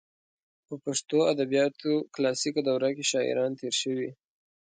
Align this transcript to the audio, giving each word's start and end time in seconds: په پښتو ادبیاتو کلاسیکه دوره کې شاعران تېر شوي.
په 0.67 0.75
پښتو 0.83 1.17
ادبیاتو 1.33 1.91
کلاسیکه 2.15 2.61
دوره 2.69 2.89
کې 2.95 3.05
شاعران 3.11 3.51
تېر 3.59 3.73
شوي. 3.81 4.09